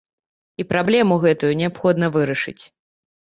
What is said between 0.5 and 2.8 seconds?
І праблему гэтую неабходна вырашаць.